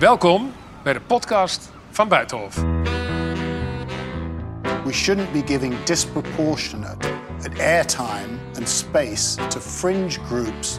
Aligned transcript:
Welkom 0.00 0.52
bij 0.82 0.92
de 0.92 1.00
podcast 1.00 1.72
van 1.90 2.08
Buitenhof. 2.08 2.54
We 4.84 4.92
shouldn't 4.92 5.32
be 5.32 5.42
giving 5.46 5.82
disproportionate 5.84 7.08
airtime 7.58 8.38
and 8.56 8.68
space 8.68 9.34
to 9.48 9.60
fringe 9.60 10.18
groups 10.28 10.78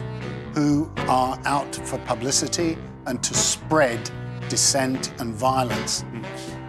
who 0.54 0.90
are 1.08 1.38
out 1.42 1.80
for 1.82 1.98
publicity 1.98 2.76
and 3.04 3.22
to 3.22 3.34
spread 3.34 4.10
dissent 4.48 5.12
and 5.18 5.38
violence. 5.38 6.04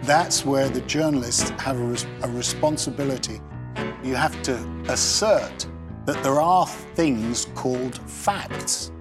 That's 0.04 0.42
where 0.44 0.70
the 0.70 0.82
journalists 0.86 1.50
have 1.56 1.80
a, 1.80 1.96
a 2.22 2.28
responsibility. 2.36 3.40
You 4.04 4.16
have 4.16 4.42
to 4.42 4.56
assert 4.88 5.66
that 6.04 6.22
there 6.22 6.40
are 6.40 6.66
things 6.94 7.46
called 7.54 7.98
facts. 8.06 8.92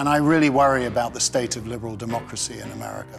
And 0.00 0.08
I 0.08 0.18
really 0.18 0.50
worry 0.50 0.86
about 0.86 1.12
the 1.14 1.20
state 1.20 1.58
of 1.58 1.66
liberal 1.66 1.96
democracy 1.96 2.52
in 2.52 2.72
America. 2.72 3.18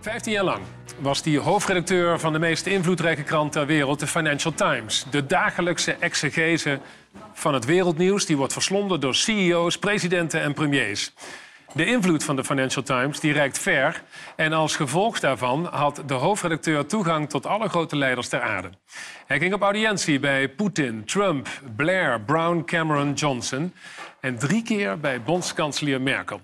15 0.00 0.32
jaar 0.32 0.44
lang 0.44 0.62
was 0.98 1.22
hij 1.24 1.36
hoofdredacteur 1.36 2.18
van 2.18 2.32
de 2.32 2.38
meest 2.38 2.66
invloedrijke 2.66 3.22
krant 3.22 3.52
ter 3.52 3.66
wereld, 3.66 4.00
de 4.00 4.06
Financial 4.06 4.54
Times. 4.54 5.04
De 5.10 5.26
dagelijkse 5.26 5.92
exegese 5.92 6.80
van 7.32 7.54
het 7.54 7.64
wereldnieuws, 7.64 8.26
die 8.26 8.36
wordt 8.36 8.52
verslonden 8.52 9.00
door 9.00 9.14
CEO's, 9.14 9.78
presidenten 9.78 10.40
en 10.40 10.54
premiers. 10.54 11.12
De 11.72 11.86
invloed 11.86 12.24
van 12.24 12.36
de 12.36 12.44
Financial 12.44 12.82
Times 12.82 13.20
die 13.20 13.32
reikt 13.32 13.58
ver. 13.58 14.02
En 14.36 14.52
als 14.52 14.76
gevolg 14.76 15.20
daarvan 15.20 15.64
had 15.64 16.02
de 16.06 16.14
hoofdredacteur 16.14 16.86
toegang 16.86 17.28
tot 17.28 17.46
alle 17.46 17.68
grote 17.68 17.96
leiders 17.96 18.28
ter 18.28 18.40
aarde. 18.40 18.70
Hij 19.26 19.38
ging 19.38 19.54
op 19.54 19.62
audiëntie 19.62 20.20
bij 20.20 20.48
Poetin, 20.48 21.04
Trump, 21.04 21.48
Blair, 21.76 22.20
Brown, 22.20 22.62
Cameron, 22.64 23.12
Johnson. 23.12 23.72
En 24.20 24.38
drie 24.38 24.62
keer 24.62 24.98
bij 24.98 25.22
bondskanselier 25.22 26.00
Merkel. 26.00 26.40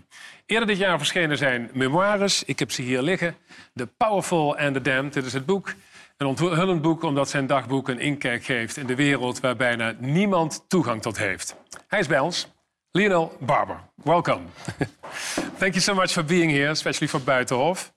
Eerder 0.47 0.67
dit 0.67 0.79
jaar 0.79 0.99
verschenen 0.99 1.39
zijn 1.39 1.71
memoires. 1.73 2.45
Ik 2.45 2.59
heb 2.59 2.71
ze 2.71 2.83
hier 2.83 3.03
liggen. 3.03 3.37
The 3.75 3.87
Powerful 3.87 4.59
and 4.59 4.75
the 4.75 4.81
Damned. 4.81 5.13
Dit 5.13 5.25
is 5.25 5.33
het 5.33 5.47
boek. 5.47 5.75
Een 6.17 6.27
onthullend 6.27 6.83
boek 6.83 7.03
omdat 7.03 7.29
zijn 7.29 7.47
dagboek 7.47 7.89
een 7.89 8.01
inkijk 8.01 8.45
geeft 8.45 8.77
in 8.77 8.87
de 8.87 8.95
wereld 8.95 9.41
waar 9.41 9.57
bijna 9.57 9.95
niemand 9.99 10.65
toegang 10.69 11.03
tot 11.03 11.19
heeft. 11.19 11.57
Hij 11.89 11.99
is 11.99 12.07
bij 12.07 12.21
ons. 12.21 12.49
Lionel 12.91 13.37
Barber, 13.41 13.81
welcome. 13.95 14.41
Thank 15.59 15.73
you 15.73 15.81
so 15.81 15.95
much 15.95 16.11
for 16.11 16.25
being 16.25 16.51
here, 16.51 16.71
especially 16.71 17.09
for 17.09 17.21
Buitenhof. 17.21 17.93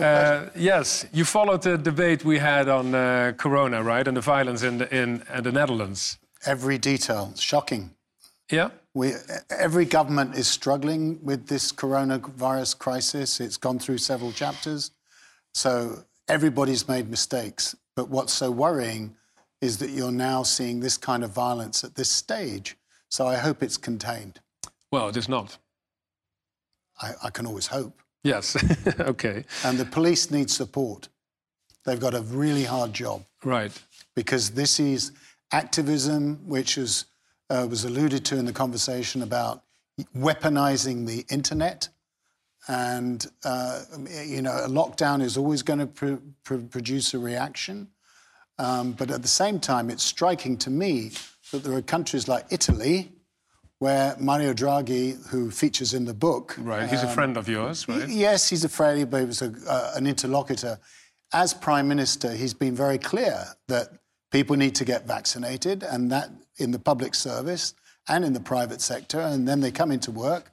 Uh, 0.00 0.40
yes, 0.54 1.06
you 1.12 1.24
followed 1.24 1.62
the 1.62 1.80
debate 1.80 2.24
we 2.24 2.40
had 2.40 2.68
on 2.68 2.94
uh, 2.94 3.32
Corona, 3.36 3.82
right, 3.82 4.06
and 4.06 4.16
the 4.16 4.22
violence 4.22 4.66
in 4.66 4.78
the, 4.78 4.88
in, 4.88 5.22
in 5.36 5.42
the 5.42 5.52
Netherlands. 5.52 6.18
Every 6.44 6.78
detail, 6.78 7.32
shocking. 7.36 7.90
Yeah. 8.46 8.70
We, 8.94 9.12
every 9.50 9.84
government 9.84 10.34
is 10.34 10.48
struggling 10.48 11.22
with 11.22 11.46
this 11.46 11.70
coronavirus 11.72 12.78
crisis. 12.78 13.40
It's 13.40 13.56
gone 13.56 13.78
through 13.78 13.98
several 13.98 14.32
chapters. 14.32 14.90
So 15.54 16.04
everybody's 16.28 16.88
made 16.88 17.08
mistakes. 17.08 17.76
But 17.94 18.08
what's 18.08 18.32
so 18.32 18.50
worrying 18.50 19.16
is 19.60 19.78
that 19.78 19.90
you're 19.90 20.10
now 20.12 20.42
seeing 20.42 20.80
this 20.80 20.96
kind 20.96 21.22
of 21.22 21.30
violence 21.30 21.84
at 21.84 21.94
this 21.94 22.08
stage. 22.10 22.76
So 23.10 23.26
I 23.26 23.36
hope 23.36 23.62
it's 23.62 23.76
contained. 23.76 24.40
Well, 24.90 25.08
it 25.08 25.16
is 25.16 25.28
not. 25.28 25.58
I, 27.00 27.12
I 27.24 27.30
can 27.30 27.46
always 27.46 27.66
hope. 27.68 28.00
Yes. 28.24 28.56
okay. 29.00 29.44
And 29.64 29.78
the 29.78 29.84
police 29.84 30.30
need 30.30 30.50
support. 30.50 31.08
They've 31.84 32.00
got 32.00 32.14
a 32.14 32.20
really 32.22 32.64
hard 32.64 32.92
job 32.92 33.24
Right. 33.44 33.72
because 34.14 34.50
this 34.50 34.78
is 34.80 35.12
activism, 35.52 36.40
which 36.46 36.76
is, 36.76 37.06
uh, 37.50 37.66
was 37.68 37.84
alluded 37.84 38.24
to 38.26 38.38
in 38.38 38.46
the 38.46 38.52
conversation 38.52 39.22
about 39.22 39.64
weaponizing 40.16 41.06
the 41.06 41.26
internet. 41.28 41.88
And, 42.68 43.26
uh, 43.44 43.82
you 44.24 44.42
know, 44.42 44.52
a 44.52 44.68
lockdown 44.68 45.22
is 45.22 45.36
always 45.36 45.62
going 45.62 45.80
to 45.80 45.86
pr- 45.86 46.14
pr- 46.44 46.66
produce 46.70 47.12
a 47.14 47.18
reaction. 47.18 47.88
Um, 48.58 48.92
but 48.92 49.10
at 49.10 49.22
the 49.22 49.28
same 49.28 49.58
time, 49.58 49.90
it's 49.90 50.02
striking 50.02 50.56
to 50.58 50.70
me 50.70 51.12
that 51.50 51.64
there 51.64 51.72
are 51.74 51.82
countries 51.82 52.28
like 52.28 52.44
Italy, 52.50 53.12
where 53.78 54.14
Mario 54.18 54.52
Draghi, 54.52 55.26
who 55.28 55.50
features 55.50 55.94
in 55.94 56.04
the 56.04 56.14
book, 56.14 56.54
Right. 56.58 56.88
He's 56.88 57.02
a 57.02 57.08
friend 57.08 57.36
of 57.36 57.48
yours, 57.48 57.88
right? 57.88 58.08
Yes, 58.08 58.48
he's 58.48 58.62
a 58.62 58.68
friend, 58.68 59.10
but 59.10 59.20
he 59.20 59.26
was 59.26 59.40
a, 59.40 59.52
uh, 59.66 59.92
an 59.96 60.06
interlocutor. 60.06 60.78
As 61.32 61.54
Prime 61.54 61.88
Minister, 61.88 62.32
he's 62.32 62.52
been 62.52 62.74
very 62.74 62.98
clear 62.98 63.46
that 63.68 63.88
people 64.30 64.56
need 64.56 64.74
to 64.76 64.84
get 64.84 65.06
vaccinated, 65.06 65.82
and 65.82 66.12
that 66.12 66.30
in 66.58 66.70
the 66.70 66.78
public 66.78 67.14
service 67.14 67.74
and 68.08 68.24
in 68.24 68.32
the 68.32 68.40
private 68.40 68.80
sector, 68.80 69.20
and 69.20 69.46
then 69.46 69.60
they 69.60 69.70
come 69.70 69.90
into 69.90 70.10
work. 70.10 70.52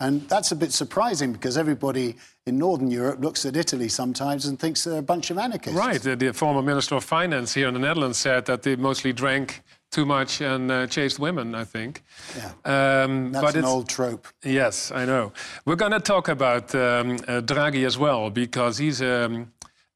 And 0.00 0.28
that's 0.28 0.52
a 0.52 0.56
bit 0.56 0.72
surprising 0.72 1.32
because 1.32 1.58
everybody 1.58 2.16
in 2.46 2.56
Northern 2.56 2.90
Europe 2.90 3.20
looks 3.20 3.44
at 3.44 3.56
Italy 3.56 3.88
sometimes 3.88 4.46
and 4.46 4.58
thinks 4.58 4.84
they're 4.84 4.98
a 4.98 5.02
bunch 5.02 5.30
of 5.30 5.38
anarchists. 5.38 5.76
Right. 5.76 6.00
The, 6.00 6.14
the 6.14 6.32
former 6.32 6.62
Minister 6.62 6.94
of 6.94 7.04
Finance 7.04 7.52
here 7.52 7.66
in 7.66 7.74
the 7.74 7.80
Netherlands 7.80 8.16
said 8.16 8.46
that 8.46 8.62
they 8.62 8.76
mostly 8.76 9.12
drank 9.12 9.62
too 9.90 10.06
much 10.06 10.40
and 10.40 10.70
uh, 10.70 10.86
chased 10.86 11.18
women, 11.18 11.54
I 11.54 11.64
think. 11.64 12.04
Yeah. 12.36 13.02
Um, 13.02 13.32
That's 13.32 13.44
but 13.44 13.56
an 13.56 13.64
old 13.64 13.88
trope. 13.88 14.28
Yes, 14.44 14.92
I 14.92 15.04
know. 15.04 15.32
We're 15.64 15.76
going 15.76 15.92
to 15.92 16.00
talk 16.00 16.28
about 16.28 16.74
um, 16.74 17.12
uh, 17.26 17.40
Draghi 17.40 17.84
as 17.86 17.98
well 17.98 18.30
because 18.30 18.78
he's 18.78 19.02
um, 19.02 19.50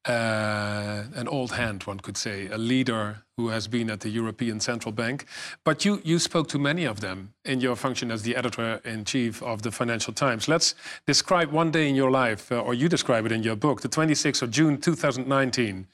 uh, 0.05 1.03
an 1.15 1.27
old 1.27 1.53
hand, 1.53 1.83
one 1.83 1.99
could 1.99 2.17
say, 2.17 2.47
a 2.47 2.57
leader 2.57 3.23
who 3.37 3.49
has 3.49 3.67
been 3.67 3.89
at 3.89 4.01
the 4.01 4.09
European 4.09 4.59
Central 4.59 4.91
Bank. 4.91 5.25
But 5.63 5.85
you, 5.85 6.01
you 6.03 6.19
spoke 6.19 6.47
to 6.49 6.59
many 6.59 6.85
of 6.85 6.99
them 6.99 7.33
in 7.45 7.61
your 7.61 7.75
function 7.75 8.11
as 8.11 8.21
the 8.23 8.35
editor 8.35 8.81
in 8.83 9.05
chief 9.05 9.41
of 9.41 9.61
the 9.61 9.71
Financial 9.71 10.13
Times. 10.13 10.47
Let's 10.47 10.75
describe 11.07 11.51
one 11.51 11.71
day 11.71 11.87
in 11.87 11.95
your 11.95 12.11
life, 12.11 12.51
uh, 12.51 12.59
or 12.59 12.73
you 12.73 12.89
describe 12.89 13.25
it 13.25 13.31
in 13.31 13.43
your 13.43 13.55
book, 13.55 13.81
the 13.81 13.89
26th 13.89 14.41
of 14.41 14.51
June 14.51 14.79
2019. 14.79 15.87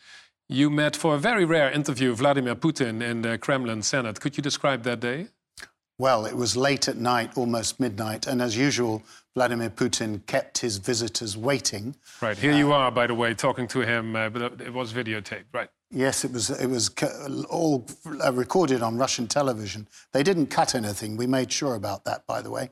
You 0.47 0.69
met 0.71 0.95
for 0.95 1.13
a 1.13 1.19
very 1.19 1.45
rare 1.45 1.71
interview 1.71 2.15
Vladimir 2.15 2.55
Putin 2.55 3.03
in 3.03 3.21
the 3.21 3.37
Kremlin 3.37 3.83
Senate. 3.83 4.19
Could 4.19 4.35
you 4.35 4.41
describe 4.41 4.81
that 4.83 4.99
day? 4.99 5.27
Well, 5.99 6.25
it 6.25 6.35
was 6.35 6.55
late 6.55 6.87
at 6.87 6.95
night, 6.95 7.37
almost 7.37 7.79
midnight, 7.79 8.25
and 8.25 8.41
as 8.41 8.55
usual, 8.55 9.03
Vladimir 9.35 9.69
Putin 9.69 10.25
kept 10.25 10.57
his 10.57 10.77
visitors 10.77 11.37
waiting. 11.37 11.95
Right, 12.21 12.37
here 12.37 12.53
you 12.53 12.73
are, 12.73 12.91
by 12.91 13.07
the 13.07 13.13
way, 13.13 13.33
talking 13.33 13.67
to 13.69 13.81
him, 13.81 14.15
uh, 14.15 14.29
but 14.29 14.59
it 14.59 14.73
was 14.73 14.91
videotaped, 14.91 15.45
right? 15.53 15.69
Yes, 15.91 16.23
it 16.23 16.31
was. 16.31 16.49
It 16.49 16.67
was 16.67 16.91
all 17.49 17.87
uh, 18.23 18.31
recorded 18.33 18.81
on 18.83 18.97
Russian 18.97 19.27
television. 19.27 19.87
They 20.13 20.21
didn't 20.23 20.47
cut 20.47 20.75
anything. 20.75 21.17
We 21.17 21.25
made 21.25 21.51
sure 21.51 21.75
about 21.75 22.05
that, 22.05 22.27
by 22.27 22.41
the 22.41 22.51
way. 22.51 22.69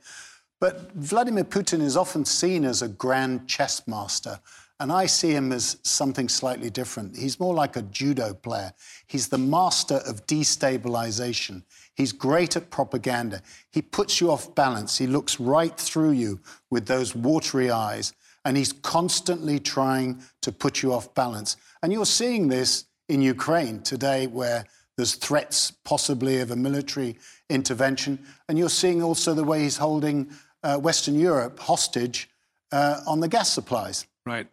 But 0.60 0.92
Vladimir 0.94 1.44
Putin 1.44 1.82
is 1.82 1.96
often 1.96 2.26
seen 2.26 2.66
as 2.66 2.82
a 2.82 2.88
grand 2.88 3.48
chess 3.48 3.88
master, 3.88 4.40
and 4.80 4.92
I 4.92 5.08
see 5.08 5.32
him 5.32 5.52
as 5.52 5.78
something 5.84 6.30
slightly 6.30 6.70
different. 6.70 7.18
He's 7.18 7.40
more 7.40 7.54
like 7.54 7.76
a 7.76 7.84
judo 7.84 8.34
player. 8.34 8.74
He's 9.08 9.30
the 9.30 9.38
master 9.38 10.02
of 10.06 10.26
destabilization. 10.28 11.64
He's 11.98 12.12
great 12.12 12.56
at 12.56 12.70
propaganda. 12.70 13.42
He 13.72 13.82
puts 13.82 14.22
you 14.22 14.30
off 14.30 14.54
balance. 14.54 15.00
He 15.00 15.08
looks 15.08 15.40
right 15.40 15.76
through 15.76 16.12
you 16.12 16.40
with 16.70 16.86
those 16.86 17.16
watery 17.16 17.72
eyes, 17.72 18.14
and 18.46 18.56
he's 18.56 18.72
constantly 18.72 19.60
trying 19.60 20.22
to 20.44 20.52
put 20.52 20.84
you 20.84 20.94
off 20.94 21.14
balance. 21.16 21.58
And 21.82 21.92
you're 21.92 22.06
seeing 22.06 22.50
this 22.50 22.86
in 23.10 23.24
Ukraine 23.24 23.82
today, 23.82 24.28
where 24.28 24.66
there's 24.96 25.16
threats 25.16 25.72
possibly 25.72 26.40
of 26.40 26.52
a 26.52 26.56
military 26.56 27.18
intervention. 27.50 28.20
And 28.48 28.60
you're 28.60 28.70
seeing 28.70 29.02
also 29.02 29.34
the 29.34 29.44
way 29.44 29.62
he's 29.64 29.78
holding 29.78 30.30
uh, 30.64 30.78
Western 30.78 31.20
Europe 31.20 31.60
hostage 31.60 32.30
uh, 32.72 33.02
on 33.08 33.22
the 33.22 33.28
gas 33.28 33.50
supplies. 33.52 34.06
Right. 34.26 34.48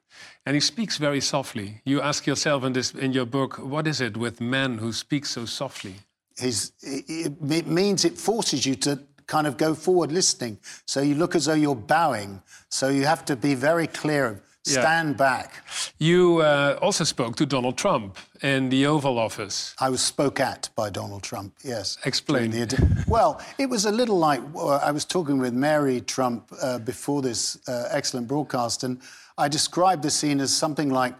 And 0.46 0.54
he 0.54 0.60
speaks 0.60 0.96
very 0.96 1.20
softly. 1.20 1.82
You 1.84 2.00
ask 2.00 2.26
yourself 2.26 2.64
in, 2.64 2.72
this, 2.72 2.92
in 2.94 3.12
your 3.12 3.26
book, 3.26 3.58
what 3.58 3.86
is 3.86 4.00
it 4.00 4.16
with 4.16 4.40
men 4.40 4.78
who 4.78 4.92
speak 4.92 5.26
so 5.26 5.44
softly? 5.44 5.96
He's, 6.40 6.72
it, 6.82 7.32
it 7.50 7.66
means 7.66 8.04
it 8.04 8.18
forces 8.18 8.64
you 8.66 8.74
to 8.76 8.98
kind 9.26 9.46
of 9.46 9.56
go 9.56 9.74
forward 9.74 10.12
listening. 10.12 10.58
So 10.86 11.00
you 11.00 11.14
look 11.14 11.34
as 11.34 11.44
though 11.46 11.54
you're 11.54 11.74
bowing. 11.74 12.42
So 12.68 12.88
you 12.88 13.06
have 13.06 13.24
to 13.26 13.36
be 13.36 13.54
very 13.54 13.86
clear, 13.86 14.42
Yeah. 14.66 14.80
stand 14.80 15.16
back. 15.16 15.62
You 15.98 16.40
uh, 16.42 16.78
also 16.82 17.04
spoke 17.04 17.36
to 17.36 17.46
Donald 17.46 17.76
Trump 17.76 18.16
in 18.42 18.68
the 18.70 18.86
Oval 18.86 19.18
Office. 19.18 19.74
I 19.78 19.88
was 19.90 20.00
spoke 20.02 20.40
at 20.40 20.68
by 20.76 20.90
Donald 20.90 21.22
Trump, 21.22 21.52
yes. 21.62 21.98
Explain. 22.04 22.50
the- 22.50 23.04
well, 23.08 23.40
it 23.58 23.70
was 23.70 23.84
a 23.86 23.90
little 23.92 24.18
like 24.18 24.40
uh, 24.56 24.88
I 24.88 24.90
was 24.92 25.04
talking 25.06 25.38
with 25.40 25.52
Mary 25.54 26.00
Trump 26.00 26.50
uh, 26.62 26.78
before 26.78 27.22
this 27.22 27.58
uh, 27.68 27.88
excellent 27.98 28.26
broadcast, 28.28 28.84
and 28.84 28.98
I 29.38 29.48
described 29.48 30.02
the 30.02 30.10
scene 30.10 30.40
as 30.42 30.52
something 30.56 30.90
like, 30.90 31.14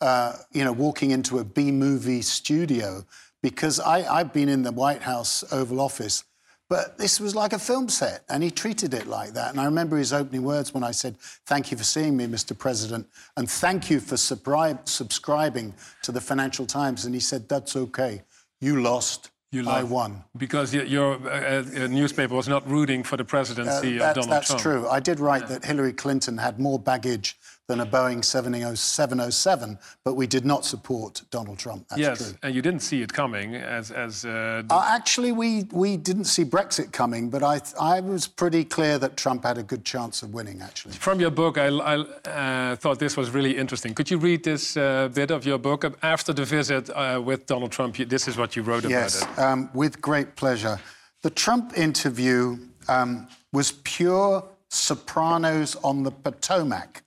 uh, 0.00 0.32
you 0.52 0.64
know, 0.64 0.72
walking 0.72 1.10
into 1.12 1.38
a 1.38 1.44
B 1.44 1.70
movie 1.72 2.22
studio 2.22 3.04
because 3.42 3.80
I, 3.80 4.02
I've 4.02 4.32
been 4.32 4.48
in 4.48 4.62
the 4.62 4.72
White 4.72 5.02
House 5.02 5.44
Oval 5.52 5.80
Office. 5.80 6.24
But 6.70 6.98
this 6.98 7.18
was 7.18 7.34
like 7.34 7.54
a 7.54 7.58
film 7.58 7.88
set, 7.88 8.24
and 8.28 8.42
he 8.42 8.50
treated 8.50 8.92
it 8.92 9.06
like 9.06 9.30
that. 9.30 9.52
And 9.52 9.58
I 9.60 9.64
remember 9.64 9.96
his 9.96 10.12
opening 10.12 10.42
words 10.42 10.74
when 10.74 10.84
I 10.84 10.90
said, 10.90 11.16
Thank 11.46 11.70
you 11.70 11.78
for 11.78 11.84
seeing 11.84 12.14
me, 12.14 12.26
Mr. 12.26 12.56
President, 12.56 13.06
and 13.38 13.50
thank 13.50 13.88
you 13.88 14.00
for 14.00 14.18
subscribing 14.18 15.74
to 16.02 16.12
the 16.12 16.20
Financial 16.20 16.66
Times. 16.66 17.06
And 17.06 17.14
he 17.14 17.20
said, 17.20 17.48
That's 17.48 17.74
okay. 17.74 18.22
You 18.60 18.82
lost. 18.82 19.30
You 19.50 19.66
I 19.66 19.82
won. 19.82 20.24
Because 20.36 20.74
your 20.74 21.14
uh, 21.26 21.62
uh, 21.62 21.86
newspaper 21.86 22.34
was 22.34 22.48
not 22.48 22.68
rooting 22.68 23.02
for 23.02 23.16
the 23.16 23.24
presidency 23.24 23.94
of 23.94 24.00
That- 24.00 24.14
Donald 24.16 24.30
that's 24.32 24.48
Trump. 24.48 24.58
That's 24.58 24.62
true. 24.62 24.88
I 24.88 25.00
did 25.00 25.20
write 25.20 25.48
that 25.48 25.64
Hillary 25.64 25.94
Clinton 25.94 26.36
had 26.36 26.60
more 26.60 26.78
baggage 26.78 27.37
than 27.68 27.80
a 27.80 27.86
Boeing 27.86 28.24
707, 28.24 29.78
but 30.02 30.14
we 30.14 30.26
did 30.26 30.44
not 30.46 30.64
support 30.64 31.20
Donald 31.30 31.58
Trump. 31.58 31.86
That's 31.88 32.00
Yes, 32.00 32.18
true. 32.18 32.38
and 32.42 32.54
you 32.54 32.62
didn't 32.62 32.80
see 32.80 33.02
it 33.02 33.12
coming 33.12 33.54
as 33.56 33.90
as 33.90 34.24
uh, 34.24 34.62
Uh, 34.70 34.86
actually, 34.98 35.32
we, 35.32 35.64
we 35.70 35.98
didn't 35.98 36.24
see 36.24 36.44
Brexit 36.44 36.92
coming, 36.92 37.28
but 37.28 37.42
I, 37.42 37.60
I 37.78 38.00
was 38.00 38.26
pretty 38.26 38.64
clear 38.64 38.98
that 38.98 39.16
Trump 39.18 39.44
had 39.44 39.58
a 39.58 39.62
good 39.62 39.84
chance 39.84 40.22
of 40.22 40.32
winning, 40.32 40.62
actually. 40.62 40.94
From 40.94 41.20
your 41.20 41.30
book, 41.30 41.58
I, 41.58 41.66
I 41.68 41.94
uh, 41.98 42.76
thought 42.76 42.98
this 42.98 43.16
was 43.18 43.30
really 43.30 43.54
interesting. 43.56 43.94
Could 43.94 44.10
you 44.10 44.16
read 44.18 44.42
this 44.44 44.76
uh, 44.76 45.08
bit 45.14 45.30
of 45.30 45.44
your 45.44 45.58
book 45.58 45.84
after 46.02 46.32
the 46.32 46.44
visit 46.46 46.88
uh, 46.88 47.20
with 47.22 47.44
Donald 47.46 47.70
Trump? 47.70 47.98
You, 47.98 48.06
this 48.06 48.28
is 48.28 48.36
what 48.38 48.56
you 48.56 48.62
wrote 48.62 48.84
about 48.86 48.90
Yes, 49.02 49.22
it. 49.22 49.38
um, 49.38 49.68
with 49.74 50.00
great 50.00 50.36
pleasure. 50.36 50.80
The 51.22 51.30
Trump 51.30 51.76
interview 51.76 52.56
um, 52.88 53.28
was 53.52 53.72
pure 53.84 54.42
sopranos 54.70 55.76
on 55.84 56.02
the 56.02 56.10
Potomac. 56.10 57.02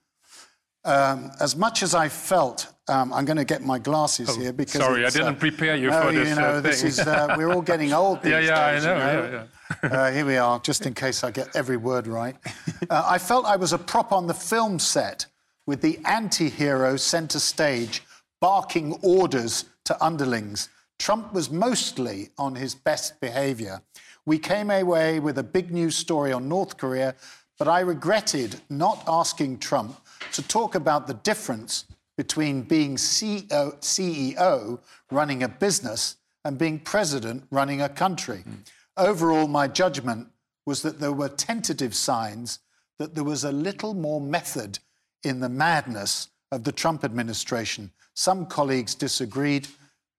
Um, 0.84 1.30
as 1.38 1.54
much 1.54 1.84
as 1.84 1.94
I 1.94 2.08
felt, 2.08 2.66
um, 2.88 3.12
I'm 3.12 3.24
going 3.24 3.36
to 3.36 3.44
get 3.44 3.62
my 3.62 3.78
glasses 3.78 4.34
here 4.34 4.52
because. 4.52 4.80
Oh, 4.80 4.84
sorry, 4.84 5.04
I 5.04 5.08
uh, 5.08 5.10
didn't 5.10 5.36
prepare 5.36 5.76
you 5.76 5.90
no, 5.90 6.02
for 6.02 6.12
this, 6.12 6.28
You 6.28 6.34
know, 6.34 6.42
uh, 6.42 6.60
this 6.60 6.82
is 6.82 6.98
uh, 6.98 7.34
we're 7.38 7.52
all 7.52 7.62
getting 7.62 7.92
old 7.92 8.22
these 8.22 8.32
Yeah, 8.32 8.38
yeah, 8.40 8.66
I 8.66 8.72
days. 8.72 8.84
know, 8.84 8.96
You 8.96 9.88
yeah, 9.88 9.88
uh, 9.88 10.10
here 10.12 10.26
we 10.26 10.36
are, 10.36 10.58
just 10.58 10.84
in 10.84 10.94
case 10.94 11.22
I 11.22 11.30
get 11.30 11.54
every 11.54 11.76
word 11.76 12.08
right. 12.08 12.36
Uh, 12.90 13.04
I 13.06 13.18
felt 13.18 13.46
I 13.46 13.56
was 13.56 13.72
a 13.72 13.78
prop 13.78 14.10
on 14.10 14.26
the 14.26 14.34
film 14.34 14.80
set 14.80 15.26
with 15.66 15.80
the 15.80 16.00
anti 16.04 16.48
hero 16.48 16.96
centre 16.96 17.38
stage 17.38 18.02
barking 18.40 18.94
orders 19.02 19.66
to 19.84 20.04
underlings. 20.04 20.68
Trump 20.98 21.32
was 21.32 21.48
mostly 21.48 22.30
on 22.38 22.56
his 22.56 22.74
best 22.74 23.20
behaviour. 23.20 23.80
We 24.26 24.38
came 24.38 24.70
away 24.70 25.20
with 25.20 25.38
a 25.38 25.42
big 25.44 25.70
news 25.70 25.94
story 25.96 26.32
on 26.32 26.48
North 26.48 26.76
Korea, 26.76 27.14
but 27.58 27.68
I 27.68 27.80
regretted 27.80 28.60
not 28.68 29.02
asking 29.06 29.58
Trump 29.58 29.96
to 30.32 30.42
talk 30.42 30.74
about 30.74 31.06
the 31.06 31.14
difference 31.14 31.84
between 32.16 32.62
being 32.62 32.96
CEO, 32.96 33.74
CEO 33.80 34.78
running 35.10 35.42
a 35.42 35.48
business 35.48 36.16
and 36.44 36.58
being 36.58 36.78
president 36.78 37.44
running 37.50 37.80
a 37.80 37.88
country. 37.88 38.38
Hmm. 38.38 38.54
Overall, 38.96 39.48
my 39.48 39.68
judgment 39.68 40.28
was 40.66 40.82
that 40.82 41.00
there 41.00 41.12
were 41.12 41.28
tentative 41.28 41.94
signs 41.94 42.58
that 42.98 43.14
there 43.14 43.24
was 43.24 43.44
a 43.44 43.52
little 43.52 43.94
more 43.94 44.20
method 44.20 44.78
in 45.24 45.40
the 45.40 45.48
madness 45.48 46.28
of 46.50 46.64
the 46.64 46.72
Trump 46.72 47.04
administration. 47.04 47.90
Some 48.14 48.46
colleagues 48.46 48.94
disagreed. 48.94 49.66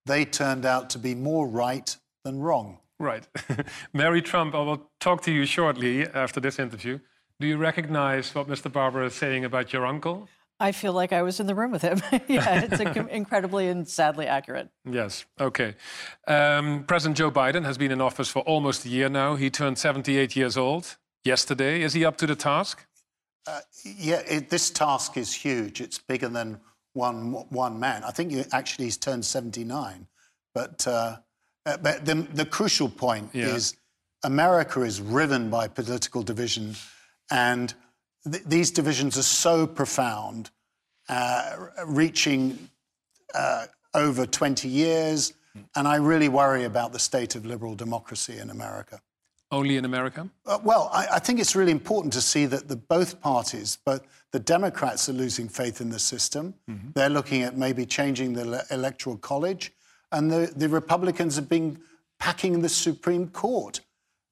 They 0.05 0.25
turned 0.25 0.65
out 0.65 0.89
to 0.91 0.99
be 0.99 1.13
more 1.15 1.47
right 1.47 1.95
than 2.25 2.39
wrong. 2.39 2.79
Right. 2.99 3.27
Mary 3.93 4.21
Trump, 4.21 4.55
I 4.55 4.61
will 4.61 4.89
talk 4.99 5.21
to 5.23 5.31
you 5.31 5.45
shortly 5.45 6.07
after 6.07 6.39
this 6.39 6.59
interview. 6.59 6.99
Do 7.39 7.47
you 7.47 7.57
recognize 7.57 8.33
what 8.35 8.47
Mr. 8.47 8.71
Barber 8.71 9.03
is 9.03 9.15
saying 9.15 9.45
about 9.45 9.73
your 9.73 9.85
uncle? 9.85 10.29
I 10.59 10.71
feel 10.71 10.93
like 10.93 11.11
I 11.11 11.23
was 11.23 11.39
in 11.39 11.47
the 11.47 11.55
room 11.55 11.71
with 11.71 11.81
him. 11.81 12.01
yeah, 12.27 12.65
it's 12.69 12.79
incredibly 12.79 13.67
and 13.67 13.87
sadly 13.87 14.27
accurate. 14.27 14.69
Yes. 14.89 15.25
Okay. 15.39 15.75
Um, 16.27 16.85
President 16.87 17.17
Joe 17.17 17.31
Biden 17.31 17.65
has 17.65 17.77
been 17.77 17.91
in 17.91 17.99
office 17.99 18.29
for 18.29 18.43
almost 18.43 18.85
a 18.85 18.89
year 18.89 19.09
now. 19.09 19.35
He 19.35 19.49
turned 19.49 19.77
78 19.77 20.35
years 20.35 20.55
old 20.55 20.95
yesterday. 21.25 21.81
Is 21.81 21.93
he 21.93 22.05
up 22.05 22.17
to 22.17 22.27
the 22.27 22.35
task? 22.35 22.85
Yeah, 23.83 24.21
it, 24.27 24.49
this 24.49 24.69
task 24.69 25.17
is 25.17 25.33
huge. 25.33 25.81
It's 25.81 25.97
bigger 25.97 26.29
than 26.29 26.61
one 26.93 27.33
one 27.49 27.79
man. 27.79 28.03
I 28.05 28.11
think 28.11 28.31
you, 28.31 28.45
actually 28.53 28.85
he's 28.85 28.97
turned 28.97 29.25
79. 29.25 30.07
But, 30.53 30.87
uh, 30.87 31.17
uh, 31.65 31.77
but 31.77 32.05
the, 32.05 32.15
the 32.33 32.45
crucial 32.45 32.87
point 32.87 33.31
Yeah. 33.33 33.47
is 33.47 33.75
America 34.23 34.83
is 34.83 35.01
riven 35.01 35.49
by 35.49 35.67
political 35.67 36.21
division, 36.23 36.75
and 37.31 37.73
th- 38.29 38.43
these 38.45 38.71
divisions 38.71 39.17
are 39.17 39.23
so 39.23 39.67
profound, 39.67 40.51
uh, 41.09 41.55
reaching 41.85 42.69
uh, 43.33 43.65
over 43.93 44.25
20 44.25 44.67
years. 44.67 45.33
And 45.75 45.87
I 45.87 45.97
really 45.97 46.29
worry 46.29 46.63
about 46.63 46.93
the 46.93 46.99
state 46.99 47.35
of 47.35 47.45
liberal 47.45 47.75
democracy 47.75 48.39
in 48.39 48.49
America. 48.49 48.99
Only 49.51 49.77
in 49.77 49.85
America? 49.85 50.27
Uh, 50.47 50.57
well, 50.63 50.89
I, 50.91 51.05
I 51.13 51.19
think 51.19 51.39
it's 51.39 51.55
really 51.55 51.71
important 51.71 52.11
to 52.13 52.21
see 52.21 52.47
that 52.47 52.67
the, 52.67 52.75
both 52.75 53.21
parties, 53.21 53.77
but 53.85 54.03
the 54.31 54.39
Democrats 54.39 55.07
are 55.09 55.13
losing 55.13 55.47
faith 55.47 55.79
in 55.79 55.89
the 55.91 55.99
system. 55.99 56.55
They're 56.95 57.09
looking 57.09 57.43
at 57.43 57.55
maybe 57.55 57.85
changing 57.85 58.33
the 58.33 58.45
le- 58.45 58.63
electoral 58.71 59.17
college, 59.17 59.71
and 60.11 60.31
the, 60.31 60.51
the 60.55 60.67
Republicans 60.67 61.35
have 61.35 61.47
been 61.47 61.79
packing 62.17 62.61
the 62.63 62.69
Supreme 62.69 63.27
Court. 63.27 63.81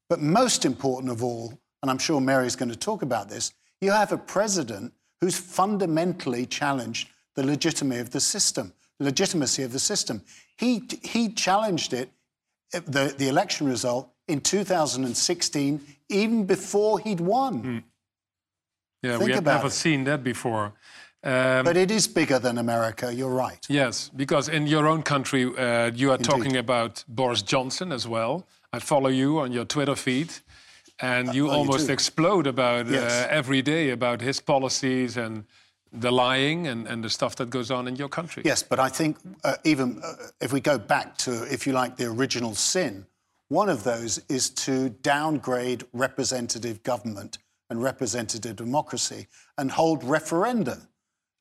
But 0.08 0.20
most 0.20 0.64
important 0.64 1.12
of 1.12 1.22
all, 1.22 1.56
and 1.82 1.90
I'm 1.90 1.98
sure 1.98 2.20
Mary's 2.20 2.56
going 2.56 2.70
to 2.70 2.76
talk 2.78 3.02
about 3.02 3.28
this, 3.28 3.52
you 3.80 3.90
have 3.90 4.12
a 4.12 4.18
president 4.18 4.92
who's 5.20 5.36
fundamentally 5.36 6.46
challenged 6.46 7.08
the 7.34 7.44
legitimacy 7.44 8.00
of 8.00 8.10
the 8.10 8.20
system. 8.20 8.72
Legitimacy 9.00 9.62
of 9.64 9.72
the 9.72 9.78
system. 9.80 10.22
He 10.56 10.82
he 11.02 11.28
challenged 11.32 11.92
it 11.92 12.10
the, 12.70 13.14
the 13.18 13.28
election 13.28 13.66
result 13.66 14.08
in 14.28 14.40
2016, 14.40 15.80
even 16.08 16.46
before 16.46 17.00
he'd 17.00 17.20
won. 17.20 17.82
Yeah, 19.02 19.18
Think 19.18 19.24
we 19.28 19.32
have 19.32 19.44
never 19.44 19.66
it. 19.66 19.72
seen 19.72 20.04
that 20.04 20.22
before. 20.22 20.72
Um, 21.24 21.64
But 21.64 21.76
it 21.76 21.90
is 21.90 22.06
bigger 22.08 22.38
than 22.38 22.58
America, 22.58 23.12
you're 23.12 23.34
right. 23.34 23.66
Yes, 23.68 24.10
because 24.14 24.48
in 24.48 24.66
your 24.68 24.86
own 24.86 25.02
country, 25.02 25.44
uh, 25.44 25.90
you 25.94 26.12
are 26.12 26.18
talking 26.18 26.56
about 26.56 27.04
Boris 27.08 27.42
Johnson 27.42 27.92
as 27.92 28.06
well. 28.06 28.46
I 28.72 28.78
follow 28.78 29.10
you 29.10 29.40
on 29.40 29.52
your 29.52 29.64
Twitter 29.66 29.96
feed, 29.96 30.32
and 31.02 31.34
you 31.34 31.48
oh, 31.50 31.54
almost 31.54 31.88
do? 31.88 31.92
explode 31.92 32.46
about 32.46 32.86
Yes. 32.86 33.12
uh, 33.12 33.26
every 33.30 33.60
day 33.60 33.90
about 33.90 34.20
his 34.20 34.40
policies 34.40 35.16
and 35.16 35.44
the 35.92 36.10
lying 36.10 36.66
and, 36.66 36.86
and 36.86 37.04
the 37.04 37.10
stuff 37.10 37.36
that 37.36 37.50
goes 37.50 37.70
on 37.70 37.86
in 37.86 37.96
your 37.96 38.08
country. 38.08 38.42
Yes, 38.46 38.62
but 38.62 38.78
I 38.78 38.88
think 38.88 39.18
uh, 39.44 39.56
even 39.64 40.00
uh, 40.02 40.14
if 40.40 40.52
we 40.52 40.60
go 40.60 40.78
back 40.78 41.18
to, 41.18 41.42
if 41.52 41.66
you 41.66 41.74
like, 41.74 41.96
the 41.96 42.06
original 42.06 42.54
sin, 42.54 43.06
one 43.48 43.68
of 43.68 43.84
those 43.84 44.22
is 44.30 44.48
to 44.48 44.88
downgrade 44.88 45.84
representative 45.92 46.82
government 46.82 47.36
and 47.68 47.82
representative 47.82 48.56
democracy 48.56 49.26
and 49.58 49.70
hold 49.70 50.02
referenda. 50.02 50.86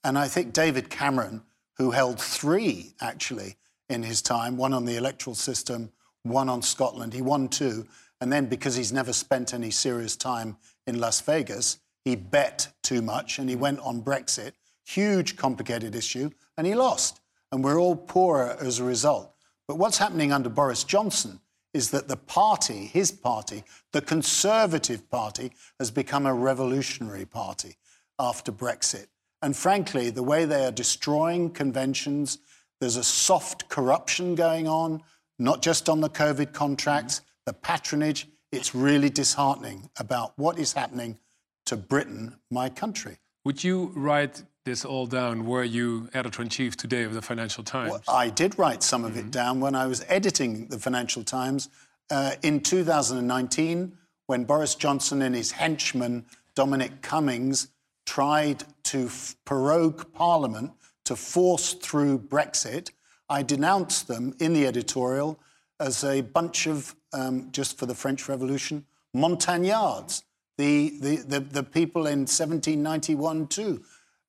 And 0.04 0.18
I 0.18 0.28
think 0.28 0.52
David 0.52 0.90
Cameron, 0.90 1.44
who 1.78 1.92
held 1.92 2.20
three 2.20 2.94
actually 3.00 3.56
in 3.90 4.04
his 4.04 4.22
time, 4.22 4.58
one 4.58 4.74
on 4.74 4.86
the 4.86 4.98
electoral 4.98 5.36
system, 5.36 5.92
one 6.24 6.50
on 6.50 6.62
Scotland, 6.62 7.14
he 7.14 7.22
won 7.22 7.48
two. 7.48 7.88
And 8.22 8.32
then 8.32 8.46
because 8.46 8.76
he's 8.76 8.94
never 8.94 9.12
spent 9.12 9.54
any 9.54 9.72
serious 9.72 10.16
time 10.16 10.58
in 10.88 11.00
Las 11.00 11.20
Vegas, 11.22 11.80
he 12.06 12.16
bet 12.16 12.72
too 12.84 13.02
much 13.02 13.40
and 13.40 13.50
he 13.50 13.56
mm. 13.56 13.60
went 13.60 13.80
on 13.80 14.02
Brexit, 14.02 14.54
huge 14.86 15.36
complicated 15.36 15.96
issue, 15.96 16.30
and 16.58 16.66
he 16.66 16.76
lost. 16.76 17.20
And 17.52 17.64
we're 17.64 17.80
all 17.80 17.96
poorer 17.96 18.56
as 18.62 18.80
a 18.80 18.84
result. 18.84 19.34
But 19.68 19.78
what's 19.78 19.98
happening 19.98 20.32
under 20.32 20.50
Boris 20.50 20.84
Johnson 20.84 21.42
is 21.74 21.92
that 21.92 22.08
the 22.08 22.18
party, 22.18 22.86
his 22.86 23.12
party, 23.12 23.64
the 23.92 24.02
Conservative 24.02 25.10
Party, 25.10 25.52
has 25.80 25.90
become 25.90 26.26
a 26.26 26.34
revolutionary 26.34 27.26
party 27.26 27.78
after 28.20 28.52
Brexit. 28.52 29.08
And 29.42 29.56
frankly, 29.56 30.10
the 30.10 30.24
way 30.24 30.46
they 30.46 30.66
are 30.66 30.72
destroying 30.72 31.50
conventions, 31.50 32.38
there's 32.80 32.98
a 32.98 33.04
soft 33.04 33.70
corruption 33.70 34.36
going 34.36 34.68
on, 34.68 35.02
not 35.40 35.62
just 35.62 35.90
on 35.90 36.02
the 36.02 36.10
COVID 36.10 36.54
contracts, 36.54 37.22
the 37.46 37.54
patronage. 37.54 38.28
It's 38.52 38.76
really 38.76 39.10
disheartening 39.10 39.90
about 39.98 40.34
what 40.38 40.60
is 40.60 40.74
happening 40.74 41.20
to 41.66 41.78
Britain, 41.78 42.38
my 42.50 42.70
country. 42.70 43.18
Would 43.46 43.64
you 43.64 43.92
write 43.96 44.44
this 44.66 44.86
all 44.86 45.08
down? 45.08 45.46
Were 45.46 45.64
you 45.64 46.10
editor 46.14 46.42
in 46.42 46.50
chief 46.50 46.78
today 46.78 47.04
of 47.04 47.14
the 47.14 47.22
Financial 47.22 47.64
Times? 47.64 48.02
I 48.08 48.30
did 48.30 48.60
write 48.60 48.84
some 48.84 49.06
of 49.06 49.18
it 49.18 49.32
down 49.32 49.60
when 49.60 49.74
I 49.74 49.88
was 49.88 50.06
editing 50.08 50.68
the 50.68 50.78
Financial 50.78 51.24
Times 51.24 51.70
uh, 52.10 52.34
in 52.44 52.60
2019 52.60 53.98
when 54.28 54.44
Boris 54.44 54.76
Johnson 54.76 55.22
and 55.22 55.34
his 55.36 55.52
henchman 55.52 56.26
Dominic 56.56 57.02
Cummings 57.02 57.70
tried 58.06 58.64
to 58.84 59.06
f- 59.06 59.36
prorogue 59.46 60.14
Parliament 60.14 60.72
to 61.06 61.16
force 61.16 61.74
through 61.74 62.20
Brexit. 62.20 62.92
I 63.30 63.44
denounced 63.44 64.08
them 64.08 64.36
in 64.40 64.54
the 64.54 64.68
editorial 64.68 65.40
as 65.80 66.04
a 66.04 66.22
bunch 66.22 66.68
of, 66.68 66.96
um, 67.14 67.50
just 67.52 67.78
for 67.78 67.86
the 67.86 67.96
French 67.96 68.28
Revolution, 68.30 68.86
montagnards, 69.14 70.24
the, 70.58 70.98
the, 71.00 71.16
the, 71.18 71.40
the 71.40 71.64
people 71.64 72.08
in 72.08 72.20
1791 72.20 73.48
too, 73.48 73.84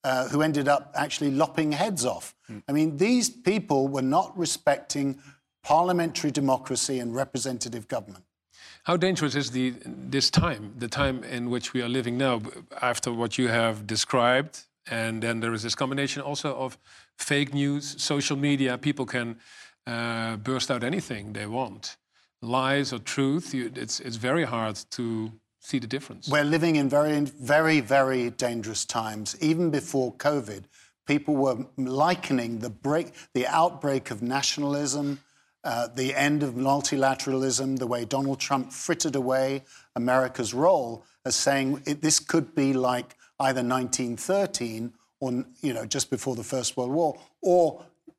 uh, 0.04 0.28
who 0.28 0.42
ended 0.42 0.68
up 0.68 0.92
actually 0.96 1.30
lopping 1.30 1.72
heads 1.72 2.04
off. 2.04 2.34
I 2.68 2.72
mean, 2.72 2.96
these 2.96 3.30
people 3.30 3.88
were 3.88 4.02
not 4.02 4.36
respecting 4.36 5.18
parliamentary 5.62 6.30
democracy 6.30 6.98
and 6.98 7.14
representative 7.14 7.88
government. 7.88 8.24
How 8.84 8.96
dangerous 8.96 9.36
is 9.36 9.50
the 9.52 9.74
this 9.86 10.28
time, 10.28 10.74
the 10.76 10.88
time 10.88 11.22
in 11.22 11.50
which 11.50 11.72
we 11.72 11.82
are 11.82 11.88
living 11.88 12.18
now, 12.18 12.42
after 12.80 13.12
what 13.12 13.38
you 13.38 13.46
have 13.48 13.86
described, 13.86 14.64
and 14.90 15.22
then 15.22 15.38
there 15.38 15.54
is 15.54 15.62
this 15.62 15.76
combination 15.76 16.20
also 16.20 16.56
of 16.56 16.76
fake 17.16 17.54
news, 17.54 18.02
social 18.02 18.36
media. 18.36 18.76
People 18.76 19.06
can 19.06 19.36
uh, 19.86 20.36
burst 20.36 20.70
out 20.70 20.82
anything 20.82 21.32
they 21.32 21.46
want. 21.46 21.96
Lies 22.42 22.92
or 22.92 22.98
truth, 22.98 23.54
you, 23.54 23.72
it's, 23.74 24.00
it's 24.00 24.16
very 24.16 24.44
hard 24.44 24.78
to 24.90 25.32
see 25.60 25.78
the 25.78 25.86
difference. 25.86 26.28
We're 26.28 26.44
living 26.44 26.76
in 26.76 26.88
very, 26.88 27.20
very, 27.20 27.80
very 27.80 28.30
dangerous 28.30 28.84
times. 28.84 29.36
Even 29.40 29.70
before 29.70 30.12
COVID, 30.14 30.64
people 31.06 31.36
were 31.36 31.66
likening 31.76 32.58
the 32.58 32.70
break, 32.70 33.12
the 33.32 33.46
outbreak 33.46 34.10
of 34.10 34.22
nationalism, 34.22 35.20
uh, 35.64 35.86
the 35.94 36.14
end 36.14 36.42
of 36.42 36.54
multilateralism, 36.54 37.78
the 37.78 37.86
way 37.86 38.04
Donald 38.04 38.40
Trump 38.40 38.72
frittered 38.72 39.14
away 39.14 39.62
America's 39.94 40.52
role, 40.52 41.04
as 41.24 41.36
saying 41.36 41.82
it, 41.86 42.02
this 42.02 42.18
could 42.18 42.54
be 42.54 42.72
like 42.72 43.16
either 43.38 43.62
1913 43.62 44.92
or 45.20 45.44
you 45.60 45.72
know 45.72 45.86
just 45.86 46.10
before 46.10 46.34
the 46.34 46.42
First 46.42 46.76
World 46.76 46.90
War, 46.90 47.20
or 47.40 47.74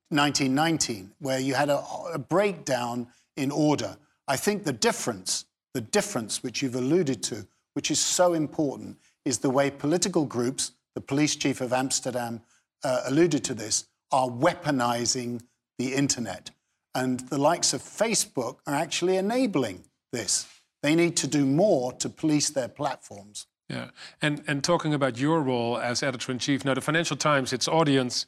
1919, 0.10 1.12
where 1.20 1.39
you 1.39 1.53
had 1.53 1.70
a, 1.70 1.84
a 2.13 2.18
breakdown 2.18 3.08
in 3.36 3.51
order. 3.51 3.98
I 4.27 4.38
think 4.38 4.63
the 4.63 4.74
difference, 4.74 5.46
the 5.74 5.82
difference 5.82 6.44
which 6.44 6.62
you've 6.62 6.75
alluded 6.75 7.24
to, 7.24 7.48
which 7.74 7.92
is 7.92 8.00
so 8.00 8.34
important, 8.34 8.98
is 9.25 9.39
the 9.39 9.50
way 9.50 9.70
political 9.70 10.25
groups, 10.25 10.72
the 10.96 11.01
police 11.01 11.36
chief 11.36 11.62
of 11.62 11.74
Amsterdam 11.74 12.42
uh, 12.84 13.01
alluded 13.06 13.44
to 13.46 13.53
this, 13.53 13.86
are 14.12 14.30
weaponizing 14.30 15.42
the 15.77 15.94
internet. 15.94 16.51
And 16.96 17.20
the 17.22 17.39
likes 17.39 17.74
of 17.74 17.82
Facebook 17.82 18.58
are 18.68 18.75
actually 18.75 19.18
enabling 19.18 19.84
this. 20.12 20.48
They 20.84 20.96
need 20.96 21.18
to 21.18 21.27
do 21.27 21.46
more 21.46 21.94
to 21.94 22.10
police 22.10 22.50
their 22.50 22.68
platforms. 22.68 23.48
Yeah, 23.70 23.89
and 24.22 24.44
and 24.46 24.63
talking 24.63 24.94
about 24.94 25.18
your 25.18 25.42
role 25.42 25.77
as 25.77 26.03
editor 26.03 26.32
in 26.32 26.39
chief, 26.39 26.65
now 26.65 26.74
the 26.74 26.82
Financial 26.82 27.18
Times, 27.18 27.53
its 27.53 27.68
audience, 27.68 28.27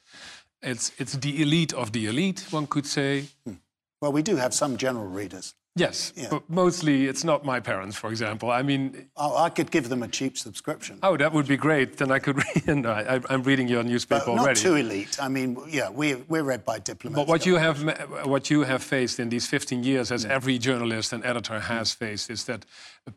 it's 0.62 0.92
it's 0.98 1.14
the 1.14 1.42
elite 1.42 1.74
of 1.74 1.92
the 1.92 2.08
elite, 2.08 2.46
one 2.50 2.66
could 2.66 2.86
say. 2.86 3.26
Hmm. 3.46 3.56
Well, 4.02 4.14
we 4.14 4.24
do 4.24 4.38
have 4.38 4.54
some 4.54 4.78
general 4.78 5.08
readers. 5.08 5.54
Yes, 5.78 6.14
yeah. 6.16 6.28
but 6.30 6.50
mostly 6.50 7.06
it's 7.06 7.26
not 7.26 7.44
my 7.44 7.60
parents, 7.60 7.98
for 7.98 8.10
example. 8.10 8.50
I 8.50 8.62
mean, 8.64 9.10
oh, 9.18 9.36
I 9.36 9.50
could 9.50 9.72
give 9.72 9.90
them 9.90 10.04
a 10.04 10.08
cheap 10.08 10.38
subscription. 10.38 11.00
Oh, 11.04 11.18
that 11.18 11.34
would 11.34 11.48
be 11.48 11.58
great. 11.58 11.98
Then 11.98 12.12
I 12.12 12.20
could 12.20 12.38
read. 12.68 12.78
no, 12.78 12.92
I, 12.92 13.20
am 13.30 13.44
reading 13.44 13.68
your 13.68 13.84
newspaper 13.84 14.24
but 14.28 14.36
not 14.36 14.44
already. 14.44 14.64
Not 14.64 14.70
too 14.70 14.76
elite. 14.76 15.18
I 15.22 15.28
mean, 15.28 15.58
yeah, 15.70 15.90
we're, 15.90 16.20
we're 16.30 16.44
read 16.44 16.64
by 16.64 16.80
diplomats. 16.80 17.20
But 17.20 17.28
what 17.28 17.46
you 17.46 17.56
have, 17.56 17.84
what 18.26 18.50
you 18.50 18.62
have 18.62 18.84
faced 18.84 19.20
in 19.20 19.28
these 19.28 19.48
15 19.48 19.84
years, 19.84 20.14
as 20.14 20.24
every 20.24 20.58
journalist 20.58 21.12
and 21.12 21.26
editor 21.26 21.60
has 21.60 21.94
faced, 21.94 22.30
is 22.30 22.46
that 22.46 22.66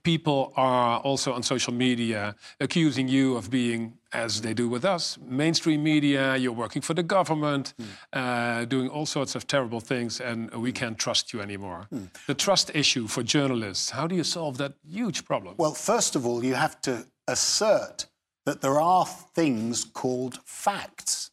people 0.03 0.53
are 0.57 0.99
also 1.00 1.33
on 1.33 1.45
social 1.45 1.73
media 1.73 2.35
accusing 2.61 3.07
you 3.07 3.37
of 3.37 3.50
being 3.50 3.95
as 4.12 4.41
they 4.41 4.55
do 4.55 4.69
with 4.69 4.85
us. 4.85 5.19
Mainstream 5.27 5.83
media, 5.83 6.37
you're 6.37 6.53
working 6.53 6.81
for 6.81 6.95
the 6.95 7.03
government, 7.03 7.75
mm. 7.79 7.87
uh, 8.12 8.65
doing 8.65 8.88
all 8.88 9.07
sorts 9.07 9.35
of 9.35 9.47
terrible 9.47 9.81
things, 9.81 10.21
and 10.21 10.50
we 10.55 10.73
can't 10.73 10.99
trust 10.99 11.33
you 11.33 11.41
anymore. 11.41 11.88
Mm. 11.93 12.09
The 12.27 12.35
trust 12.49 12.71
issue 12.75 13.07
for 13.07 13.23
journalists, 13.23 13.90
how 13.90 14.07
do 14.07 14.14
you 14.17 14.25
solve 14.25 14.57
that 14.57 14.73
huge 14.83 15.26
problem? 15.26 15.55
Well, 15.59 15.75
first 15.75 16.17
of 16.17 16.25
all, 16.25 16.43
you 16.43 16.55
have 16.55 16.81
to 16.81 17.05
assert 17.26 18.07
that 18.47 18.62
there 18.62 18.81
are 18.81 19.05
things 19.05 19.85
called 19.85 20.40
facts. 20.47 21.31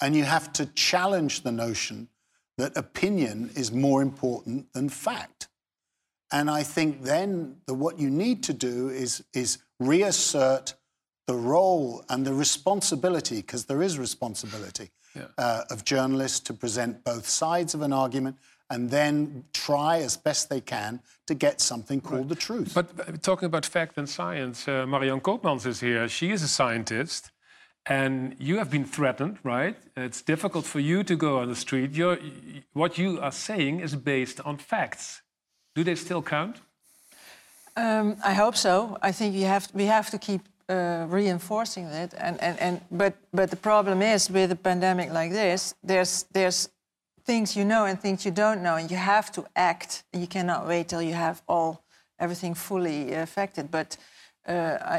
And 0.00 0.16
you 0.16 0.24
have 0.24 0.52
to 0.54 0.66
challenge 0.74 1.42
the 1.42 1.52
notion 1.52 2.08
that 2.56 2.76
opinion 2.76 3.50
is 3.54 3.70
more 3.70 4.02
important 4.02 4.72
than 4.72 4.88
fact. 4.88 5.46
And 6.32 6.50
I 6.50 6.64
think 6.64 7.04
then 7.04 7.58
the, 7.66 7.74
what 7.74 8.00
you 8.00 8.10
need 8.10 8.42
to 8.42 8.52
do 8.52 8.88
is, 8.88 9.22
is 9.32 9.58
reassert 9.78 10.74
the 11.28 11.36
role 11.36 12.04
and 12.08 12.26
the 12.26 12.34
responsibility, 12.34 13.36
because 13.36 13.66
there 13.66 13.82
is 13.82 14.00
responsibility, 14.00 14.90
yeah. 15.14 15.26
uh, 15.38 15.62
of 15.70 15.84
journalists 15.84 16.40
to 16.40 16.54
present 16.54 17.04
both 17.04 17.28
sides 17.28 17.72
of 17.72 17.82
an 17.82 17.92
argument 17.92 18.36
and 18.70 18.90
then 18.90 19.44
try 19.52 19.98
as 19.98 20.16
best 20.16 20.48
they 20.48 20.60
can 20.60 21.00
to 21.26 21.34
get 21.34 21.60
something 21.60 22.00
called 22.00 22.20
right. 22.20 22.28
the 22.28 22.34
truth. 22.34 22.72
But 22.74 22.88
uh, 23.00 23.12
talking 23.22 23.46
about 23.46 23.66
fact 23.66 23.98
and 23.98 24.08
science, 24.08 24.68
uh, 24.68 24.86
Marion 24.86 25.20
Koopmans 25.20 25.66
is 25.66 25.80
here. 25.80 26.08
She 26.08 26.30
is 26.30 26.42
a 26.42 26.48
scientist. 26.48 27.30
And 27.86 28.36
you 28.38 28.58
have 28.58 28.70
been 28.70 28.84
threatened, 28.84 29.38
right? 29.42 29.74
It's 29.96 30.20
difficult 30.20 30.66
for 30.66 30.78
you 30.78 31.02
to 31.04 31.16
go 31.16 31.38
on 31.38 31.48
the 31.48 31.56
street. 31.56 31.92
You're, 31.92 32.18
what 32.74 32.98
you 32.98 33.18
are 33.20 33.32
saying 33.32 33.80
is 33.80 33.96
based 33.96 34.40
on 34.44 34.58
facts. 34.58 35.22
Do 35.74 35.82
they 35.82 35.94
still 35.94 36.20
count? 36.20 36.60
Um, 37.76 38.16
I 38.22 38.34
hope 38.34 38.56
so. 38.56 38.98
I 39.00 39.12
think 39.12 39.34
we 39.34 39.42
have 39.42 39.68
we 39.72 39.86
have 39.86 40.10
to 40.10 40.18
keep 40.18 40.42
uh, 40.68 41.06
reinforcing 41.08 41.88
that. 41.90 42.14
And, 42.18 42.38
and, 42.42 42.58
and, 42.60 42.80
but, 42.90 43.14
but 43.32 43.50
the 43.50 43.56
problem 43.56 44.02
is 44.02 44.30
with 44.30 44.52
a 44.52 44.56
pandemic 44.56 45.10
like 45.10 45.30
this, 45.30 45.74
there's, 45.82 46.26
there's 46.32 46.68
things 47.30 47.54
you 47.58 47.64
know 47.64 47.84
and 47.88 47.96
things 48.00 48.24
you 48.26 48.32
don't 48.44 48.60
know, 48.66 48.76
and 48.80 48.90
you 48.90 49.00
have 49.14 49.28
to 49.36 49.42
act. 49.70 49.90
You 50.22 50.28
cannot 50.36 50.60
wait 50.72 50.84
till 50.88 51.04
you 51.10 51.16
have 51.26 51.36
all 51.46 51.72
everything 52.24 52.54
fully 52.54 53.12
affected. 53.26 53.64
But 53.70 53.88
uh, 54.48 54.76
I, 54.96 54.98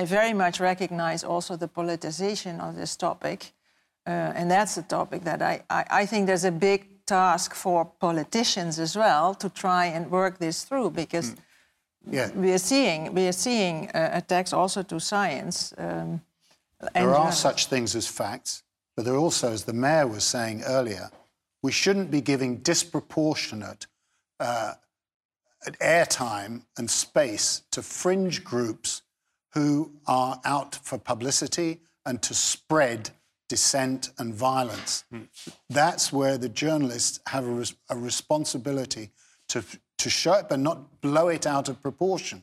I 0.00 0.04
very 0.04 0.34
much 0.34 0.60
recognize 0.60 1.24
also 1.32 1.56
the 1.56 1.68
politicization 1.68 2.60
of 2.60 2.76
this 2.76 2.96
topic. 2.96 3.38
Uh, 4.06 4.38
and 4.38 4.50
that's 4.50 4.76
a 4.76 4.82
topic 4.82 5.20
that 5.24 5.40
I, 5.42 5.54
I, 5.78 5.84
I, 6.00 6.06
think 6.06 6.26
there's 6.26 6.48
a 6.54 6.58
big 6.70 6.80
task 7.06 7.54
for 7.54 7.84
politicians 7.84 8.78
as 8.78 8.96
well 8.96 9.34
to 9.34 9.48
try 9.48 9.84
and 9.96 10.10
work 10.10 10.38
this 10.38 10.64
through 10.64 10.90
because 10.90 11.30
mm 11.30 11.38
yeah. 12.10 12.30
we 12.34 12.52
are 12.52 12.58
seeing 12.58 13.14
we 13.14 13.26
are 13.28 13.38
seeing 13.46 13.90
uh, 13.90 14.10
attacks 14.12 14.52
also 14.52 14.82
to 14.82 14.98
science. 14.98 15.74
Um, 15.76 16.20
there 16.94 17.14
are 17.14 17.32
such 17.32 17.66
things 17.66 17.94
as 17.94 18.06
facts, 18.06 18.62
but 18.96 19.04
there 19.04 19.16
also, 19.16 19.52
as 19.52 19.64
the 19.64 19.74
mayor 19.74 20.06
was 20.06 20.24
saying 20.24 20.62
earlier, 20.66 21.10
we 21.62 21.72
shouldn't 21.72 22.10
be 22.10 22.20
giving 22.20 22.58
disproportionate 22.58 23.86
uh, 24.38 24.74
airtime 25.80 26.62
and 26.78 26.90
space 26.90 27.62
to 27.70 27.82
fringe 27.82 28.44
groups 28.44 29.02
who 29.52 29.92
are 30.06 30.40
out 30.44 30.76
for 30.76 30.98
publicity 30.98 31.80
and 32.06 32.22
to 32.22 32.34
spread 32.34 33.10
dissent 33.48 34.10
and 34.18 34.32
violence. 34.32 35.04
Mm. 35.12 35.28
That's 35.68 36.12
where 36.12 36.38
the 36.38 36.48
journalists 36.48 37.20
have 37.26 37.46
a, 37.46 37.50
res- 37.50 37.74
a 37.90 37.96
responsibility 37.96 39.10
to 39.48 39.64
to 40.00 40.10
show 40.10 40.32
it, 40.34 40.48
but 40.48 40.58
not 40.58 41.00
blow 41.02 41.28
it 41.28 41.46
out 41.46 41.68
of 41.68 41.80
proportion. 41.82 42.42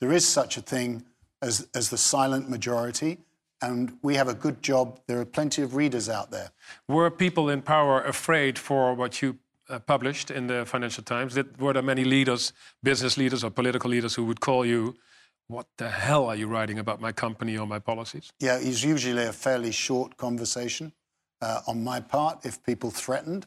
There 0.00 0.12
is 0.12 0.26
such 0.28 0.56
a 0.56 0.60
thing 0.60 1.04
as, 1.42 1.66
as 1.74 1.88
the 1.88 1.96
silent 1.96 2.48
majority, 2.48 3.18
and 3.62 3.98
we 4.02 4.14
have 4.14 4.28
a 4.28 4.34
good 4.34 4.62
job. 4.62 5.00
There 5.06 5.20
are 5.20 5.24
plenty 5.24 5.62
of 5.62 5.74
readers 5.74 6.08
out 6.08 6.30
there. 6.30 6.50
Were 6.88 7.10
people 7.10 7.48
in 7.48 7.62
power 7.62 8.02
afraid 8.02 8.58
for 8.58 8.94
what 8.94 9.22
you 9.22 9.38
uh, 9.68 9.78
published 9.78 10.30
in 10.30 10.46
the 10.46 10.64
Financial 10.66 11.04
Times? 11.04 11.34
Did, 11.34 11.60
were 11.60 11.72
there 11.72 11.82
many 11.82 12.04
leaders, 12.04 12.52
business 12.82 13.16
leaders 13.16 13.44
or 13.44 13.50
political 13.50 13.90
leaders, 13.90 14.14
who 14.14 14.24
would 14.24 14.40
call 14.40 14.64
you, 14.64 14.96
what 15.46 15.66
the 15.78 15.90
hell 15.90 16.26
are 16.26 16.36
you 16.36 16.46
writing 16.46 16.78
about 16.78 17.00
my 17.00 17.12
company 17.12 17.58
or 17.58 17.66
my 17.66 17.78
policies? 17.78 18.32
Yeah, 18.38 18.58
it's 18.60 18.84
usually 18.84 19.24
a 19.24 19.32
fairly 19.32 19.72
short 19.72 20.16
conversation 20.16 20.92
uh, 21.42 21.62
on 21.66 21.82
my 21.82 22.00
part 22.00 22.46
if 22.46 22.62
people 22.62 22.90
threatened. 22.90 23.46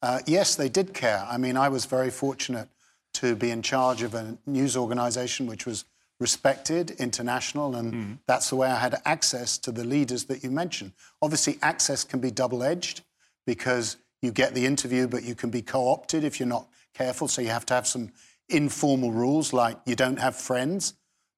Uh, 0.00 0.20
yes, 0.26 0.54
they 0.54 0.68
did 0.68 0.94
care. 0.94 1.26
I 1.28 1.38
mean, 1.38 1.56
I 1.56 1.68
was 1.68 1.84
very 1.84 2.10
fortunate 2.10 2.68
to 3.14 3.36
be 3.36 3.50
in 3.50 3.62
charge 3.62 4.02
of 4.02 4.14
a 4.14 4.38
news 4.46 4.76
organization 4.76 5.46
which 5.46 5.66
was 5.66 5.84
respected, 6.22 6.92
international, 6.92 7.76
and 7.76 7.92
mm. 7.92 8.18
that's 8.26 8.48
the 8.48 8.56
way 8.56 8.68
I 8.68 8.78
had 8.78 9.02
access 9.04 9.58
to 9.58 9.72
the 9.72 9.84
leaders 9.84 10.24
that 10.24 10.42
you 10.42 10.50
mentioned. 10.50 10.92
Obviously, 11.20 11.58
access 11.60 12.04
can 12.04 12.20
be 12.20 12.30
double 12.30 12.62
edged 12.62 13.02
because 13.46 13.98
you 14.22 14.30
get 14.30 14.54
the 14.54 14.64
interview, 14.64 15.06
but 15.08 15.24
you 15.24 15.34
can 15.34 15.50
be 15.50 15.60
co 15.60 15.90
opted 15.90 16.24
if 16.24 16.40
you're 16.40 16.48
not 16.48 16.68
careful. 16.94 17.28
So 17.28 17.42
you 17.42 17.48
have 17.48 17.66
to 17.66 17.74
have 17.74 17.86
some 17.86 18.12
informal 18.48 19.10
rules 19.10 19.52
like 19.52 19.76
you 19.84 19.96
don't 19.96 20.18
have 20.18 20.36
friends. 20.36 20.94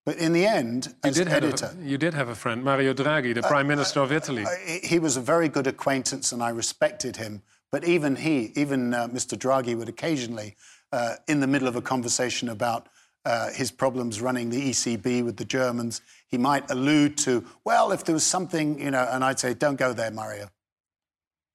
But 0.06 0.18
in 0.18 0.34
the 0.34 0.44
end, 0.44 0.94
you 1.02 1.10
as 1.10 1.18
editor. 1.18 1.74
A, 1.80 1.84
you 1.84 1.96
did 1.96 2.12
have 2.12 2.28
a 2.28 2.34
friend, 2.34 2.62
Mario 2.62 2.92
Draghi, 2.92 3.34
the 3.34 3.44
uh, 3.44 3.48
Prime 3.48 3.66
Minister 3.66 4.00
uh, 4.00 4.04
of 4.04 4.12
Italy. 4.12 4.44
Uh, 4.44 4.50
he 4.82 4.98
was 4.98 5.16
a 5.16 5.20
very 5.20 5.48
good 5.48 5.66
acquaintance 5.66 6.30
and 6.30 6.42
I 6.42 6.50
respected 6.50 7.16
him. 7.16 7.42
But 7.72 7.84
even 7.84 8.16
he, 8.16 8.52
even 8.54 8.92
uh, 8.92 9.08
Mr. 9.08 9.36
Draghi, 9.36 9.74
would 9.74 9.88
occasionally 9.88 10.56
uh, 10.92 11.14
in 11.26 11.40
the 11.40 11.46
middle 11.46 11.66
of 11.66 11.74
a 11.74 11.82
conversation 11.82 12.48
about 12.50 12.86
uh, 13.24 13.50
his 13.50 13.70
problems 13.70 14.20
running 14.20 14.50
the 14.50 14.70
ECB 14.70 15.24
with 15.24 15.36
the 15.36 15.44
Germans, 15.44 16.02
he 16.28 16.38
might 16.38 16.70
allude 16.70 17.16
to, 17.18 17.44
well, 17.64 17.92
if 17.92 18.04
there 18.04 18.14
was 18.14 18.24
something, 18.24 18.80
you 18.80 18.90
know, 18.90 19.08
and 19.10 19.24
I'd 19.24 19.38
say, 19.38 19.54
don't 19.54 19.76
go 19.76 19.92
there, 19.92 20.10
Mario. 20.10 20.48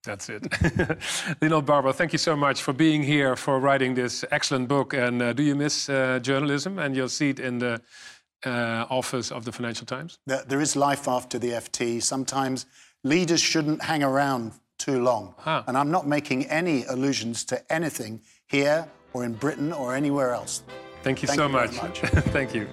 That's 0.04 0.30
it. 0.30 0.46
Lionel 1.42 1.62
Barber, 1.62 1.92
thank 1.92 2.12
you 2.12 2.18
so 2.18 2.34
much 2.34 2.62
for 2.62 2.72
being 2.72 3.02
here, 3.02 3.36
for 3.36 3.60
writing 3.60 3.94
this 3.94 4.24
excellent 4.30 4.66
book. 4.66 4.94
And 4.94 5.20
uh, 5.20 5.32
do 5.34 5.42
you 5.42 5.54
miss 5.54 5.88
uh, 5.88 6.20
journalism 6.20 6.78
and 6.78 6.96
your 6.96 7.08
seat 7.08 7.38
in 7.38 7.58
the 7.58 7.82
uh, 8.46 8.86
office 8.88 9.30
of 9.30 9.44
the 9.44 9.52
Financial 9.52 9.86
Times? 9.86 10.18
There 10.26 10.60
is 10.60 10.74
life 10.74 11.06
after 11.06 11.38
the 11.38 11.50
FT. 11.50 12.02
Sometimes 12.02 12.64
leaders 13.04 13.40
shouldn't 13.40 13.82
hang 13.82 14.02
around 14.02 14.52
too 14.78 15.02
long. 15.02 15.34
Huh. 15.36 15.64
And 15.66 15.76
I'm 15.76 15.90
not 15.90 16.06
making 16.06 16.46
any 16.46 16.84
allusions 16.84 17.44
to 17.44 17.72
anything 17.72 18.22
here 18.46 18.88
or 19.12 19.24
in 19.24 19.34
Britain 19.34 19.70
or 19.72 19.94
anywhere 19.94 20.32
else. 20.32 20.62
Thank 21.02 21.22
you 21.22 21.28
Thank 21.28 21.38
so 21.38 21.46
you 21.46 21.52
much. 21.52 21.76
much. 21.82 21.98
Thank 22.32 22.54
you. 22.54 22.68